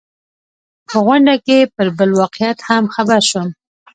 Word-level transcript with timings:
په 0.89 0.97
غونډه 1.05 1.35
کې 1.45 1.57
پر 1.75 1.87
بل 1.97 2.09
واقعیت 2.21 2.59
هم 2.69 2.83
خبر 2.95 3.21
شوم. 3.29 3.47